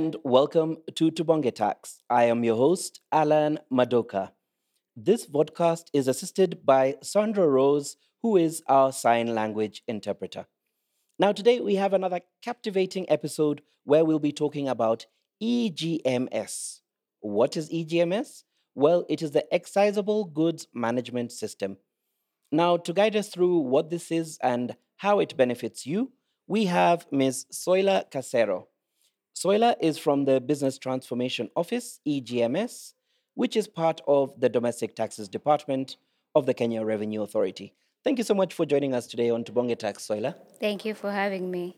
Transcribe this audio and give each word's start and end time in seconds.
and 0.00 0.16
welcome 0.24 0.78
to 0.94 1.10
Tubonge 1.10 1.54
Tax. 1.54 2.00
I 2.08 2.24
am 2.24 2.42
your 2.42 2.56
host, 2.56 3.02
Alan 3.12 3.58
Madoka. 3.70 4.30
This 4.96 5.26
podcast 5.26 5.88
is 5.92 6.08
assisted 6.08 6.64
by 6.64 6.96
Sandra 7.02 7.46
Rose, 7.46 7.98
who 8.22 8.38
is 8.38 8.62
our 8.66 8.92
sign 8.92 9.34
language 9.34 9.82
interpreter. 9.86 10.46
Now, 11.18 11.32
today 11.32 11.60
we 11.60 11.74
have 11.74 11.92
another 11.92 12.20
captivating 12.42 13.10
episode 13.10 13.60
where 13.84 14.02
we'll 14.02 14.18
be 14.18 14.32
talking 14.32 14.70
about 14.70 15.04
EGMS. 15.42 16.80
What 17.20 17.58
is 17.58 17.68
EGMS? 17.68 18.44
Well, 18.74 19.04
it 19.10 19.20
is 19.20 19.32
the 19.32 19.44
Excisable 19.52 20.32
Goods 20.32 20.66
Management 20.72 21.30
System. 21.30 21.76
Now, 22.50 22.78
to 22.78 22.94
guide 22.94 23.16
us 23.16 23.28
through 23.28 23.58
what 23.58 23.90
this 23.90 24.10
is 24.10 24.38
and 24.42 24.76
how 24.96 25.20
it 25.20 25.36
benefits 25.36 25.84
you, 25.86 26.12
we 26.46 26.64
have 26.64 27.06
Ms. 27.12 27.44
Soila 27.52 28.10
Casero. 28.10 28.69
Soila 29.34 29.74
is 29.80 29.98
from 29.98 30.24
the 30.24 30.40
Business 30.40 30.78
Transformation 30.78 31.50
Office, 31.56 32.00
EGMS, 32.06 32.94
which 33.34 33.56
is 33.56 33.68
part 33.68 34.00
of 34.06 34.38
the 34.38 34.48
Domestic 34.48 34.94
Taxes 34.94 35.28
Department 35.28 35.96
of 36.34 36.46
the 36.46 36.54
Kenya 36.54 36.84
Revenue 36.84 37.22
Authority. 37.22 37.74
Thank 38.04 38.18
you 38.18 38.24
so 38.24 38.34
much 38.34 38.54
for 38.54 38.66
joining 38.66 38.94
us 38.94 39.06
today 39.06 39.30
on 39.30 39.44
Tubonge 39.44 39.78
Tax, 39.78 40.06
Soila. 40.06 40.34
Thank 40.58 40.84
you 40.84 40.94
for 40.94 41.10
having 41.10 41.50
me. 41.50 41.76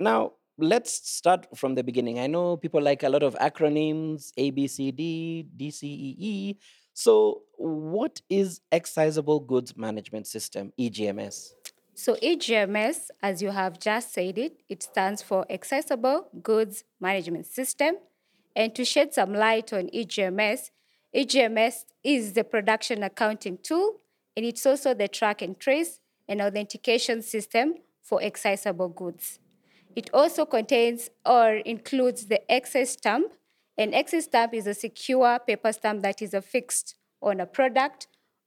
Now, 0.00 0.32
let's 0.58 1.08
start 1.08 1.46
from 1.56 1.74
the 1.74 1.84
beginning. 1.84 2.18
I 2.18 2.26
know 2.26 2.56
people 2.56 2.82
like 2.82 3.02
a 3.02 3.08
lot 3.08 3.22
of 3.22 3.34
acronyms 3.36 4.32
A, 4.36 4.50
B, 4.50 4.66
C, 4.66 4.90
D, 4.90 5.46
D, 5.56 5.70
C, 5.70 5.86
E, 5.86 6.16
E. 6.18 6.56
So, 6.94 7.42
what 7.56 8.20
is 8.28 8.60
Excisable 8.70 9.46
Goods 9.46 9.76
Management 9.76 10.26
System, 10.26 10.72
EGMS? 10.78 11.52
So, 11.94 12.14
EGMS, 12.22 13.10
as 13.22 13.42
you 13.42 13.50
have 13.50 13.78
just 13.78 14.14
said 14.14 14.38
it, 14.38 14.62
it 14.68 14.82
stands 14.82 15.20
for 15.20 15.44
Excisable 15.50 16.24
Goods 16.42 16.84
Management 17.00 17.46
System. 17.46 17.96
And 18.56 18.74
to 18.74 18.84
shed 18.84 19.12
some 19.12 19.34
light 19.34 19.72
on 19.72 19.88
EGMS, 19.88 20.70
EGMS 21.14 21.84
is 22.02 22.32
the 22.32 22.44
production 22.44 23.02
accounting 23.02 23.58
tool, 23.62 24.00
and 24.36 24.46
it's 24.46 24.64
also 24.64 24.94
the 24.94 25.08
track 25.08 25.42
and 25.42 25.58
trace 25.60 26.00
and 26.26 26.40
authentication 26.40 27.20
system 27.20 27.74
for 28.02 28.20
excisable 28.20 28.94
goods. 28.94 29.38
It 29.94 30.08
also 30.14 30.46
contains 30.46 31.10
or 31.26 31.56
includes 31.56 32.26
the 32.26 32.50
excise 32.50 32.90
stamp. 32.90 33.32
An 33.76 33.92
excise 33.92 34.24
stamp 34.24 34.54
is 34.54 34.66
a 34.66 34.74
secure 34.74 35.38
paper 35.46 35.72
stamp 35.72 36.02
that 36.02 36.22
is 36.22 36.32
affixed 36.32 36.94
on 37.20 37.40
a 37.40 37.46
product, 37.46 38.06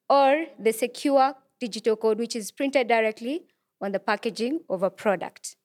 or 0.09 0.45
the 0.59 0.71
secure 0.71 1.35
digital 1.59 1.95
code, 1.95 2.19
which 2.19 2.35
is 2.35 2.51
printed 2.51 2.87
directly 2.87 3.43
on 3.81 3.91
the 3.91 3.99
packaging 3.99 4.59
of 4.69 4.83
a 4.83 4.89
product. 4.89 5.55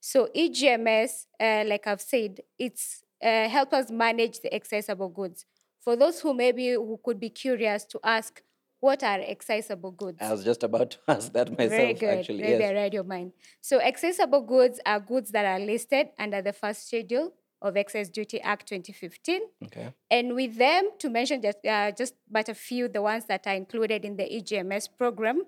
So 0.00 0.28
EGMS, 0.36 1.26
uh, 1.40 1.64
like 1.66 1.86
I've 1.86 2.00
said, 2.00 2.40
it's 2.58 3.02
uh, 3.22 3.48
help 3.48 3.72
us 3.72 3.90
manage 3.90 4.40
the 4.40 4.50
excisable 4.50 5.12
goods. 5.12 5.44
For 5.80 5.96
those 5.96 6.20
who 6.20 6.34
maybe 6.34 6.70
who 6.70 7.00
could 7.04 7.18
be 7.18 7.30
curious 7.30 7.84
to 7.86 8.00
ask, 8.04 8.42
what 8.80 9.02
are 9.02 9.18
excisable 9.18 9.96
goods? 9.96 10.18
I 10.20 10.30
was 10.30 10.44
just 10.44 10.62
about 10.62 10.90
to 10.92 10.98
ask 11.08 11.32
that 11.32 11.50
myself, 11.50 11.70
Very 11.70 11.94
good. 11.94 12.18
actually. 12.18 12.42
Maybe 12.42 12.62
yes. 12.62 12.70
I 12.70 12.74
read 12.74 12.94
your 12.94 13.04
mind. 13.04 13.32
So 13.60 13.80
excisable 13.80 14.46
goods 14.46 14.80
are 14.84 15.00
goods 15.00 15.30
that 15.30 15.44
are 15.44 15.58
listed 15.58 16.08
under 16.18 16.42
the 16.42 16.52
first 16.52 16.86
schedule 16.86 17.32
of 17.62 17.76
Excise 17.76 18.08
Duty 18.08 18.40
Act 18.40 18.68
2015. 18.68 19.40
Okay. 19.64 19.92
And 20.10 20.34
with 20.34 20.56
them, 20.56 20.90
to 20.98 21.08
mention 21.08 21.42
just, 21.42 21.58
uh, 21.64 21.92
just 21.92 22.14
but 22.30 22.48
a 22.48 22.54
few, 22.54 22.88
the 22.88 23.02
ones 23.02 23.24
that 23.26 23.46
are 23.46 23.54
included 23.54 24.04
in 24.04 24.16
the 24.16 24.24
EGMS 24.24 24.88
program, 24.96 25.42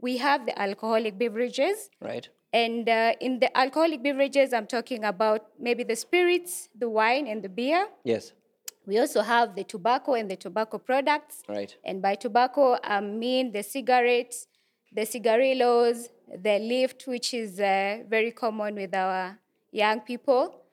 we 0.00 0.18
have 0.18 0.46
the 0.46 0.58
alcoholic 0.58 1.18
beverages. 1.18 1.90
Right. 2.00 2.28
And 2.52 2.88
uh, 2.88 3.14
in 3.20 3.40
the 3.40 3.56
alcoholic 3.56 4.02
beverages, 4.02 4.52
I'm 4.52 4.66
talking 4.66 5.04
about 5.04 5.46
maybe 5.58 5.82
the 5.82 5.96
spirits, 5.96 6.68
the 6.78 6.88
wine, 6.88 7.26
and 7.26 7.42
the 7.42 7.48
beer. 7.48 7.88
Yes. 8.04 8.32
We 8.86 8.98
also 8.98 9.22
have 9.22 9.56
the 9.56 9.64
tobacco 9.64 10.14
and 10.14 10.30
the 10.30 10.36
tobacco 10.36 10.78
products. 10.78 11.42
Right. 11.48 11.74
And 11.84 12.02
by 12.02 12.14
tobacco, 12.16 12.76
I 12.84 13.00
mean 13.00 13.50
the 13.50 13.62
cigarettes, 13.62 14.46
the 14.92 15.06
cigarillos, 15.06 16.10
the 16.28 16.60
Lyft, 16.60 17.06
which 17.06 17.34
is 17.34 17.58
uh, 17.58 17.98
very 18.08 18.30
common 18.32 18.74
with 18.74 18.94
our 18.94 19.38
young 19.72 20.00
people. 20.00 20.63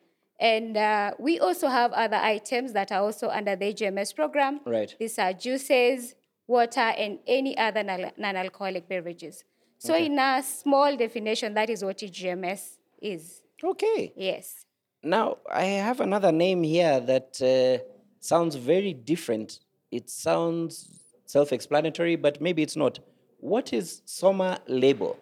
And 0.41 0.75
uh, 0.75 1.12
we 1.19 1.40
also 1.40 1.68
have 1.68 1.94
other 1.94 2.18
items 2.18 2.74
that 2.74 2.91
are 2.91 3.02
also 3.02 3.29
under 3.29 3.56
the 3.56 3.72
GMS 3.75 4.16
program. 4.16 4.59
Right. 4.66 4.94
These 5.00 5.19
are 5.19 5.34
juices, 5.34 6.16
water, 6.47 6.79
and 6.79 7.19
any 7.28 7.56
other 7.56 7.84
non 7.84 8.35
alcoholic 8.35 8.90
beverages. 8.90 9.44
So, 9.78 9.96
in 9.96 10.18
a 10.18 10.44
small 10.44 10.97
definition, 10.97 11.53
that 11.53 11.69
is 11.69 11.84
what 11.84 12.00
EGMS 12.00 12.78
is. 13.02 13.41
Okay. 13.63 14.13
Yes. 14.16 14.66
Now, 15.03 15.38
I 15.52 15.63
have 15.63 16.00
another 16.02 16.31
name 16.31 16.63
here 16.63 17.00
that 17.00 17.40
uh, 17.41 17.84
sounds 18.19 18.56
very 18.56 18.94
different. 18.94 19.59
It 19.91 20.09
sounds 20.09 20.90
self 21.28 21.53
explanatory, 21.53 22.16
but 22.16 22.41
maybe 22.41 22.63
it's 22.63 22.75
not. 22.75 22.97
What 23.38 23.73
is 23.73 24.02
Soma 24.06 24.59
Label? 24.68 25.19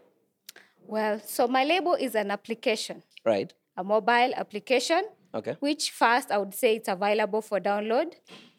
Well, 0.87 1.19
Soma 1.25 1.63
Label 1.65 1.95
is 1.95 2.15
an 2.15 2.31
application, 2.31 3.03
Right. 3.25 3.53
A 3.79 3.83
mobile 3.83 4.31
application, 4.43 5.03
Okay. 5.33 5.55
which 5.61 5.83
first 5.91 6.27
I 6.31 6.37
would 6.41 6.53
say 6.61 6.69
it's 6.75 6.89
available 6.97 7.41
for 7.49 7.57
download 7.71 8.09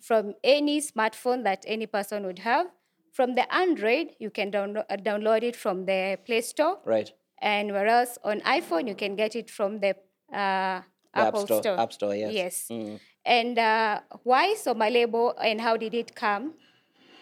from 0.01 0.35
any 0.43 0.81
smartphone 0.81 1.41
that 1.45 1.61
any 1.67 1.87
person 1.87 2.25
would 2.27 2.39
have. 2.51 2.67
From 3.13 3.35
the 3.35 3.45
Android, 3.63 4.07
you 4.19 4.31
can 4.31 4.51
download, 4.51 4.85
uh, 4.89 4.97
download 4.97 5.43
it 5.43 5.57
from 5.57 5.85
the 5.85 6.19
Play 6.27 6.41
Store. 6.41 6.79
Right. 6.87 7.13
And 7.43 7.73
whereas 7.73 8.19
on 8.25 8.41
iPhone, 8.59 8.89
you 8.89 8.95
can 8.95 9.15
get 9.23 9.37
it 9.37 9.51
from 9.51 9.81
the 9.81 9.91
uh, 10.33 10.81
App 11.15 11.29
Apple 11.29 11.47
Store- 11.47 11.79
App 11.85 11.93
Store, 11.93 12.15
yes. 12.15 12.33
Yes. 12.43 12.67
Mm. 12.71 13.01
And 13.27 13.59
uh, 13.59 14.01
why 14.23 14.55
Soma 14.55 14.89
Label 14.89 15.35
and 15.43 15.61
how 15.61 15.77
did 15.77 15.93
it 15.93 16.15
come 16.15 16.55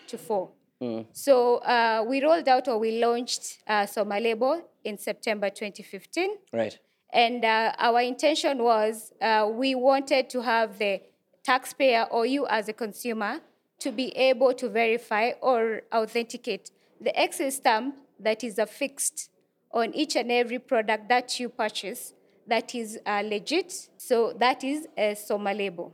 to 0.07 0.17
fall? 0.19 0.55
Mm. 0.81 1.07
So 1.13 1.57
uh, 1.75 2.05
we 2.07 2.23
rolled 2.23 2.47
out 2.49 2.69
or 2.69 2.79
we 2.79 3.01
launched 3.03 3.59
uh, 3.67 3.87
Soma 3.87 4.21
Label 4.21 4.63
in 4.85 4.99
September 4.99 5.51
2015. 5.51 6.31
Right. 6.53 6.79
And 7.13 7.45
uh, 7.45 7.73
our 7.79 8.01
intention 8.01 8.63
was 8.63 9.13
uh, 9.21 9.49
we 9.51 9.75
wanted 9.75 10.29
to 10.31 10.43
have 10.43 10.79
the 10.79 11.01
taxpayer 11.45 12.05
or 12.11 12.27
you 12.27 12.47
as 12.47 12.69
a 12.69 12.73
consumer 12.73 13.41
to 13.81 13.93
be 13.93 14.09
able 14.17 14.53
to 14.55 14.69
verify 14.69 15.33
or 15.41 15.83
authenticate 15.95 16.71
the 17.01 17.19
excise 17.19 17.57
stamp 17.57 17.97
that 18.21 18.43
is 18.43 18.59
affixed 18.59 19.31
on 19.73 19.95
each 19.95 20.17
and 20.17 20.33
every 20.33 20.59
product 20.59 21.09
that 21.09 21.39
you 21.39 21.49
purchase 21.49 22.15
that 22.49 22.75
is 22.75 22.99
uh, 23.07 23.23
legit. 23.25 23.89
So 23.99 24.33
that 24.39 24.65
is 24.65 24.89
a 24.97 25.15
SOMA 25.15 25.55
label. 25.55 25.93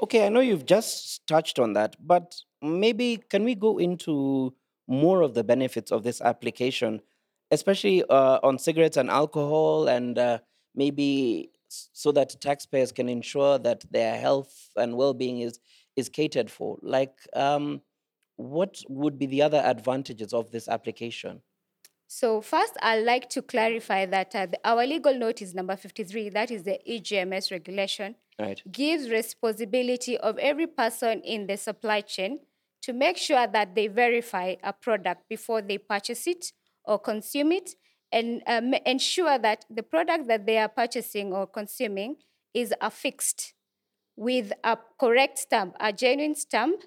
Okay, 0.00 0.26
I 0.26 0.28
know 0.28 0.40
you've 0.40 0.66
just 0.66 1.26
touched 1.26 1.58
on 1.58 1.74
that, 1.74 1.96
but 2.04 2.34
maybe 2.60 3.22
can 3.28 3.44
we 3.44 3.54
go 3.54 3.78
into 3.78 4.54
more 4.88 5.22
of 5.22 5.34
the 5.34 5.44
benefits 5.44 5.92
of 5.92 6.02
this 6.02 6.20
application, 6.20 7.00
especially 7.52 8.02
uh, 8.04 8.40
on 8.42 8.58
cigarettes 8.58 8.96
and 8.96 9.10
alcohol, 9.10 9.86
and 9.88 10.18
uh, 10.18 10.38
maybe 10.74 11.50
so 11.68 12.12
that 12.12 12.34
taxpayers 12.40 12.92
can 12.92 13.08
ensure 13.08 13.58
that 13.58 13.84
their 13.90 14.18
health 14.18 14.70
and 14.76 14.96
well-being 14.96 15.40
is 15.40 15.60
is 15.96 16.08
catered 16.08 16.50
for? 16.50 16.78
Like, 16.82 17.14
um, 17.34 17.82
what 18.36 18.82
would 18.88 19.18
be 19.18 19.26
the 19.26 19.42
other 19.42 19.58
advantages 19.64 20.32
of 20.32 20.50
this 20.50 20.68
application? 20.68 21.42
So 22.08 22.42
first, 22.42 22.74
I'd 22.82 23.04
like 23.04 23.30
to 23.30 23.42
clarify 23.42 24.06
that 24.06 24.34
uh, 24.34 24.46
the, 24.46 24.58
our 24.64 24.86
legal 24.86 25.14
notice 25.14 25.54
number 25.54 25.76
53, 25.76 26.30
that 26.30 26.50
is 26.50 26.64
the 26.64 26.78
EGMS 26.86 27.50
regulation, 27.50 28.16
Right. 28.38 28.62
gives 28.70 29.08
responsibility 29.10 30.18
of 30.18 30.38
every 30.38 30.66
person 30.66 31.20
in 31.20 31.46
the 31.46 31.56
supply 31.56 32.00
chain 32.00 32.40
to 32.82 32.92
make 32.92 33.16
sure 33.16 33.46
that 33.46 33.74
they 33.74 33.86
verify 33.86 34.56
a 34.62 34.72
product 34.72 35.28
before 35.28 35.62
they 35.62 35.78
purchase 35.78 36.26
it 36.26 36.52
or 36.84 36.98
consume 36.98 37.52
it 37.52 37.70
and 38.12 38.42
um, 38.46 38.74
ensure 38.86 39.38
that 39.38 39.64
the 39.70 39.82
product 39.82 40.28
that 40.28 40.46
they 40.46 40.58
are 40.58 40.68
purchasing 40.68 41.32
or 41.32 41.46
consuming 41.46 42.16
is 42.52 42.74
affixed 42.80 43.54
with 44.16 44.52
a 44.62 44.76
correct 45.00 45.38
stamp, 45.38 45.74
a 45.80 45.92
genuine 45.92 46.34
stamp. 46.34 46.82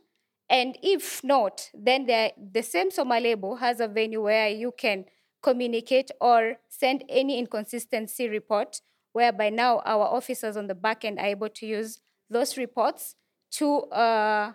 And 0.47 0.77
if 0.83 1.23
not, 1.23 1.71
then 1.73 2.05
the, 2.05 2.31
the 2.51 2.61
same 2.61 2.91
SOMA 2.91 3.19
label 3.19 3.55
has 3.55 3.79
a 3.79 3.87
venue 3.87 4.21
where 4.21 4.49
you 4.49 4.71
can 4.77 5.05
communicate 5.41 6.11
or 6.21 6.57
send 6.69 7.03
any 7.09 7.39
inconsistency 7.39 8.29
report, 8.29 8.81
whereby 9.13 9.49
now 9.49 9.81
our 9.85 10.05
officers 10.05 10.55
on 10.55 10.67
the 10.67 10.75
back 10.75 11.03
end 11.03 11.17
are 11.17 11.25
able 11.25 11.49
to 11.49 11.65
use 11.65 11.99
those 12.29 12.57
reports 12.57 13.15
to 13.51 13.79
uh, 13.91 14.51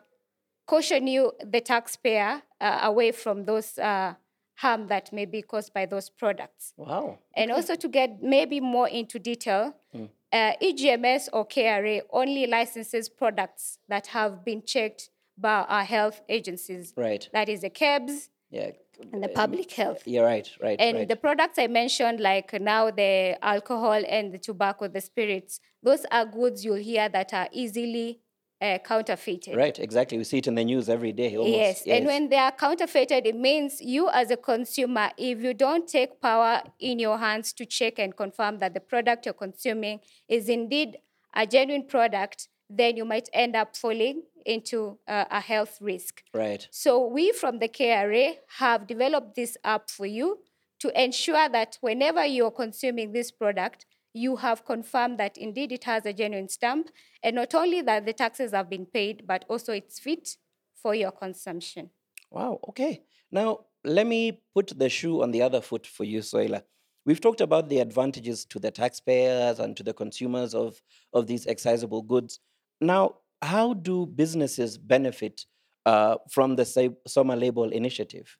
caution 0.66 1.08
you, 1.08 1.32
the 1.44 1.60
taxpayer, 1.60 2.42
uh, 2.60 2.81
away 2.82 3.10
from 3.10 3.44
those 3.44 3.78
uh, 3.78 4.14
harm 4.60 4.88
that 4.88 5.12
may 5.12 5.24
be 5.24 5.40
caused 5.42 5.72
by 5.72 5.86
those 5.86 6.10
products. 6.10 6.74
Wow. 6.76 7.18
And 7.34 7.50
also 7.50 7.74
to 7.76 7.88
get 7.88 8.22
maybe 8.22 8.60
more 8.60 8.88
into 8.88 9.18
detail, 9.18 9.74
uh, 9.94 10.52
EGMS 10.62 11.28
or 11.32 11.46
KRA 11.46 12.02
only 12.10 12.46
licenses 12.46 13.08
products 13.08 13.78
that 13.88 14.08
have 14.08 14.44
been 14.44 14.62
checked 14.62 15.10
by 15.38 15.64
our 15.68 15.84
health 15.84 16.20
agencies. 16.28 16.92
Right. 16.96 17.28
That 17.32 17.48
is 17.48 17.62
the 17.62 17.70
KEBS, 17.70 18.28
Yeah. 18.50 18.72
and 19.12 19.22
the 19.22 19.30
uh, 19.30 19.34
public 19.42 19.72
health. 19.72 20.02
You're 20.06 20.26
right, 20.26 20.48
right, 20.60 20.78
And 20.78 20.98
right. 20.98 21.08
the 21.08 21.16
products 21.16 21.58
I 21.58 21.66
mentioned, 21.66 22.20
like 22.20 22.52
now 22.60 22.90
the 22.90 23.38
alcohol 23.42 24.02
and 24.06 24.32
the 24.34 24.38
tobacco, 24.38 24.88
the 24.88 25.00
spirits, 25.00 25.60
those 25.82 26.04
are 26.10 26.26
goods 26.26 26.64
you'll 26.64 26.84
hear 26.92 27.08
that 27.08 27.32
are 27.32 27.48
easily 27.52 28.20
uh, 28.60 28.78
counterfeited. 28.78 29.56
right, 29.56 29.78
exactly. 29.78 30.18
We 30.18 30.24
see 30.24 30.38
it 30.38 30.46
in 30.46 30.54
the 30.54 30.64
news 30.64 30.88
every 30.88 31.12
day. 31.12 31.36
Almost. 31.36 31.56
Yes. 31.56 31.82
and 31.86 32.06
when 32.06 32.28
they 32.28 32.36
are 32.36 32.52
counterfeited, 32.52 33.26
it 33.26 33.36
means 33.36 33.80
you 33.80 34.08
as 34.10 34.30
a 34.30 34.36
consumer, 34.36 35.10
if 35.16 35.42
you 35.42 35.54
don't 35.54 35.88
take 35.88 36.20
power 36.20 36.62
in 36.78 36.98
your 36.98 37.18
hands 37.18 37.52
to 37.54 37.66
check 37.66 37.98
and 37.98 38.16
confirm 38.16 38.58
that 38.58 38.74
the 38.74 38.80
product 38.80 39.26
you're 39.26 39.34
consuming 39.34 40.00
is 40.28 40.48
indeed 40.48 40.98
a 41.34 41.46
genuine 41.46 41.86
product, 41.86 42.48
then 42.68 42.96
you 42.96 43.04
might 43.04 43.28
end 43.32 43.56
up 43.56 43.76
falling 43.76 44.22
into 44.46 44.98
uh, 45.08 45.24
a 45.30 45.40
health 45.40 45.78
risk. 45.80 46.22
right, 46.34 46.66
So 46.70 47.06
we 47.06 47.32
from 47.32 47.58
the 47.58 47.68
KRA 47.68 48.36
have 48.58 48.86
developed 48.86 49.34
this 49.36 49.56
app 49.64 49.90
for 49.90 50.06
you 50.06 50.38
to 50.80 51.02
ensure 51.02 51.48
that 51.48 51.78
whenever 51.80 52.24
you're 52.24 52.50
consuming 52.50 53.12
this 53.12 53.30
product, 53.30 53.86
you 54.12 54.36
have 54.36 54.64
confirmed 54.64 55.18
that 55.18 55.36
indeed 55.36 55.72
it 55.72 55.84
has 55.84 56.04
a 56.06 56.12
genuine 56.12 56.48
stamp, 56.48 56.90
and 57.22 57.36
not 57.36 57.54
only 57.54 57.80
that 57.82 58.06
the 58.06 58.12
taxes 58.12 58.52
have 58.52 58.68
been 58.68 58.86
paid, 58.86 59.26
but 59.26 59.44
also 59.48 59.72
it's 59.72 59.98
fit 59.98 60.36
for 60.74 60.94
your 60.94 61.12
consumption. 61.12 61.90
Wow. 62.30 62.60
Okay. 62.68 63.02
Now, 63.30 63.66
let 63.84 64.06
me 64.06 64.40
put 64.54 64.78
the 64.78 64.88
shoe 64.88 65.22
on 65.22 65.30
the 65.30 65.42
other 65.42 65.60
foot 65.60 65.86
for 65.86 66.04
you, 66.04 66.20
Soila. 66.20 66.62
We've 67.06 67.20
talked 67.20 67.40
about 67.40 67.68
the 67.68 67.78
advantages 67.80 68.44
to 68.46 68.58
the 68.58 68.70
taxpayers 68.70 69.58
and 69.58 69.76
to 69.76 69.82
the 69.82 69.94
consumers 69.94 70.54
of, 70.54 70.80
of 71.12 71.26
these 71.26 71.46
excisable 71.46 72.06
goods. 72.06 72.40
Now, 72.80 73.16
how 73.42 73.74
do 73.74 74.06
businesses 74.06 74.76
benefit 74.76 75.46
uh, 75.86 76.16
from 76.30 76.56
the 76.56 76.92
Soma 77.06 77.36
Label 77.36 77.70
initiative? 77.70 78.36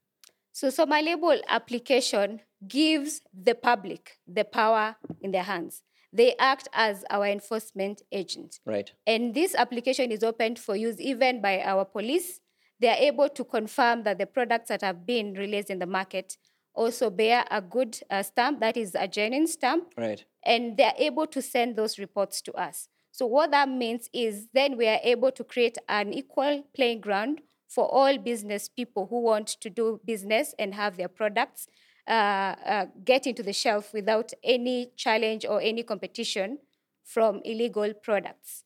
So, 0.53 0.69
Soma 0.69 1.01
Label 1.01 1.41
application 1.49 2.41
gives 2.69 3.23
the 3.33 3.55
public 3.55 4.19
the 4.27 4.45
power 4.45 4.97
in 5.21 5.31
their 5.33 5.43
hands. 5.43 5.83
They 6.13 6.35
act 6.39 6.69
as 6.73 7.05
our 7.11 7.27
enforcement 7.27 8.03
agent. 8.11 8.59
Right. 8.67 8.93
And 9.07 9.33
this 9.35 9.55
application 9.55 10.11
is 10.11 10.25
open 10.25 10.57
for 10.57 10.75
use 10.75 11.01
even 11.01 11.41
by 11.41 11.61
our 11.63 11.85
police. 11.85 12.41
They 12.81 12.89
are 12.89 12.97
able 12.97 13.29
to 13.29 13.45
confirm 13.45 14.03
that 14.05 14.19
the 14.19 14.27
products 14.27 14.69
that 14.69 14.83
have 14.83 15.07
been 15.07 15.35
released 15.35 15.71
in 15.71 15.79
the 15.79 15.87
market 15.87 16.37
also 16.75 17.11
bear 17.11 17.45
a 17.51 17.61
good 17.61 17.99
uh, 18.11 18.23
stamp, 18.23 18.61
that 18.61 18.77
is 18.77 18.95
a 18.95 19.07
genuine 19.07 19.47
stamp, 19.47 19.93
Right. 19.97 20.25
and 20.45 20.77
they're 20.77 20.95
able 20.99 21.27
to 21.27 21.43
send 21.43 21.77
those 21.77 21.99
reports 21.99 22.41
to 22.43 22.53
us. 22.55 22.89
So, 23.13 23.27
what 23.27 23.51
that 23.51 23.69
means 23.69 24.09
is 24.13 24.49
then 24.55 24.77
we 24.77 24.87
are 24.87 25.01
able 25.03 25.33
to 25.33 25.45
create 25.45 25.79
an 25.89 26.13
equal 26.13 26.65
playing 26.75 27.01
ground 27.01 27.43
for 27.69 27.87
all 27.87 28.17
business 28.19 28.69
people 28.69 29.07
who 29.09 29.21
want 29.21 29.49
to 29.49 29.69
do 29.71 30.01
business 30.05 30.55
and 30.59 30.75
have 30.75 30.97
their 30.97 31.09
products 31.09 31.67
uh, 32.11 32.57
uh, 32.67 32.87
get 33.05 33.27
into 33.27 33.41
the 33.41 33.53
shelf 33.53 33.95
without 33.95 34.33
any 34.43 34.91
challenge 34.97 35.47
or 35.47 35.61
any 35.61 35.85
competition 35.85 36.59
from 37.05 37.41
illegal 37.45 37.95
products. 37.95 38.65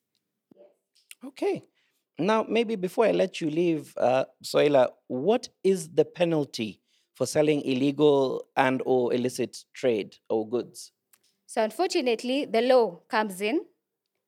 Okay. 1.23 1.63
Now, 2.19 2.47
maybe 2.49 2.75
before 2.77 3.05
I 3.05 3.13
let 3.13 3.43
you 3.43 3.51
leave, 3.51 3.93
uh, 3.99 4.25
Soila, 4.43 4.89
what 5.09 5.49
is 5.63 5.91
the 5.91 6.07
penalty 6.07 6.81
for 7.15 7.27
selling 7.27 7.61
illegal 7.63 8.47
and 8.57 8.81
or 8.87 9.13
illicit 9.13 9.59
trade 9.75 10.17
or 10.31 10.49
goods? 10.49 10.93
So 11.47 11.63
unfortunately, 11.63 12.47
the 12.47 12.63
law 12.63 13.01
comes 13.09 13.43
in, 13.43 13.67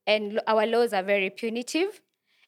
and 0.07 0.41
our 0.47 0.67
laws 0.67 0.93
are 0.93 1.03
very 1.03 1.31
punitive, 1.31 2.03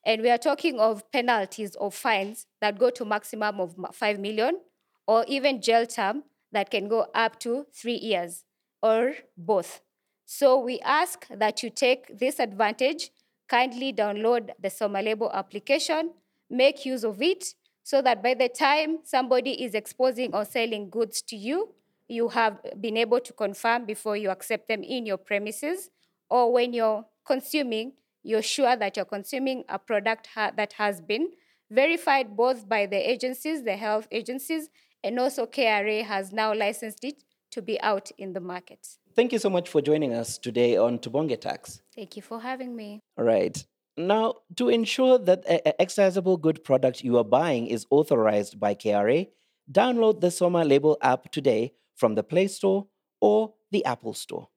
and 0.04 0.20
we 0.20 0.28
are 0.28 0.38
talking 0.38 0.78
of 0.78 1.10
penalties 1.12 1.76
or 1.76 1.90
fines 1.90 2.46
that 2.60 2.78
go 2.78 2.90
to 2.90 3.04
maximum 3.04 3.58
of 3.58 3.74
five 3.92 4.18
million, 4.18 4.60
or 5.06 5.24
even 5.28 5.62
jail 5.62 5.86
term 5.86 6.24
that 6.52 6.70
can 6.70 6.88
go 6.88 7.06
up 7.14 7.38
to 7.40 7.66
three 7.74 7.96
years, 7.96 8.44
or 8.82 9.14
both. 9.36 9.80
So 10.24 10.58
we 10.58 10.80
ask 10.80 11.26
that 11.30 11.62
you 11.62 11.70
take 11.70 12.18
this 12.18 12.38
advantage, 12.38 13.10
kindly 13.48 13.92
download 13.92 14.50
the 14.60 14.70
Soma 14.70 15.02
Label 15.02 15.30
application, 15.32 16.12
make 16.50 16.84
use 16.84 17.04
of 17.04 17.20
it, 17.22 17.54
so 17.82 18.02
that 18.02 18.22
by 18.22 18.34
the 18.34 18.48
time 18.48 18.98
somebody 19.04 19.64
is 19.64 19.74
exposing 19.74 20.34
or 20.34 20.44
selling 20.44 20.90
goods 20.90 21.22
to 21.22 21.36
you, 21.36 21.74
you 22.08 22.28
have 22.28 22.58
been 22.80 22.96
able 22.96 23.20
to 23.20 23.32
confirm 23.32 23.86
before 23.86 24.16
you 24.16 24.30
accept 24.30 24.68
them 24.68 24.82
in 24.82 25.06
your 25.06 25.16
premises, 25.18 25.90
or 26.30 26.52
when 26.52 26.72
you're 26.72 27.04
consuming, 27.26 27.92
you're 28.22 28.42
sure 28.42 28.76
that 28.76 28.96
you're 28.96 29.04
consuming 29.06 29.64
a 29.68 29.78
product 29.78 30.28
ha- 30.34 30.52
that 30.56 30.74
has 30.74 31.00
been 31.00 31.30
verified 31.70 32.36
both 32.36 32.68
by 32.68 32.86
the 32.86 33.10
agencies, 33.10 33.62
the 33.62 33.76
health 33.76 34.08
agencies, 34.10 34.68
and 35.02 35.18
also 35.18 35.46
KRA 35.46 36.04
has 36.04 36.32
now 36.32 36.54
licensed 36.54 37.04
it 37.04 37.22
to 37.50 37.62
be 37.62 37.80
out 37.80 38.10
in 38.18 38.32
the 38.32 38.40
market. 38.40 38.86
Thank 39.14 39.32
you 39.32 39.38
so 39.38 39.50
much 39.50 39.68
for 39.68 39.80
joining 39.80 40.12
us 40.12 40.38
today 40.38 40.76
on 40.76 40.98
Tubonge 40.98 41.40
Tax. 41.40 41.82
Thank 41.94 42.16
you 42.16 42.22
for 42.22 42.40
having 42.40 42.76
me. 42.76 43.00
All 43.16 43.24
right. 43.24 43.64
Now, 43.96 44.34
to 44.56 44.68
ensure 44.68 45.18
that 45.18 45.44
a 45.46 45.68
a 45.68 45.84
excisable 45.84 46.40
good 46.40 46.62
product 46.62 47.02
you 47.02 47.18
are 47.18 47.24
buying 47.24 47.66
is 47.66 47.86
authorized 47.90 48.60
by 48.60 48.74
KRA, 48.74 49.26
download 49.70 50.20
the 50.20 50.30
Soma 50.30 50.64
Label 50.64 50.96
app 51.02 51.32
today 51.32 51.72
from 51.96 52.14
the 52.14 52.22
Play 52.22 52.46
Store 52.46 52.86
or 53.20 53.54
the 53.72 53.84
Apple 53.84 54.14
Store 54.14 54.48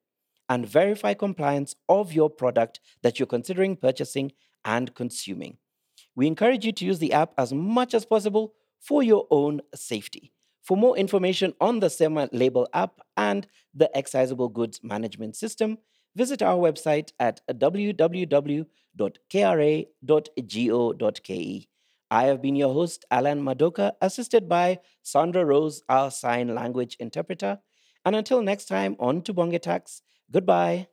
and 0.48 0.66
verify 0.66 1.14
compliance 1.14 1.74
of 1.88 2.12
your 2.12 2.30
product 2.30 2.78
that 3.02 3.18
you're 3.18 3.26
considering 3.26 3.76
purchasing 3.76 4.32
and 4.64 4.94
consuming. 4.94 5.56
We 6.14 6.26
encourage 6.26 6.64
you 6.64 6.72
to 6.72 6.84
use 6.84 6.98
the 6.98 7.12
app 7.12 7.32
as 7.38 7.52
much 7.52 7.94
as 7.94 8.04
possible 8.04 8.54
for 8.82 9.02
your 9.02 9.26
own 9.30 9.60
safety. 9.74 10.32
For 10.62 10.76
more 10.76 10.96
information 10.96 11.54
on 11.60 11.80
the 11.80 11.88
Soma 11.88 12.28
Label 12.32 12.68
app 12.74 13.00
and 13.16 13.46
the 13.74 13.90
Excisable 13.96 14.48
Goods 14.52 14.80
Management 14.82 15.36
System, 15.36 15.78
visit 16.14 16.42
our 16.42 16.56
website 16.56 17.12
at 17.18 17.40
www.kra.go.ke. 17.48 18.68
I 22.10 22.24
have 22.24 22.42
been 22.42 22.56
your 22.56 22.74
host, 22.74 23.06
Alan 23.10 23.42
Madoka, 23.42 23.92
assisted 24.02 24.48
by 24.48 24.80
Sandra 25.02 25.44
Rose, 25.46 25.82
our 25.88 26.10
sign 26.10 26.54
language 26.54 26.96
interpreter. 27.00 27.58
And 28.04 28.14
until 28.14 28.42
next 28.42 28.66
time 28.66 28.96
on 29.00 29.22
Tubonge 29.22 29.62
Tax, 29.62 30.02
goodbye. 30.30 30.88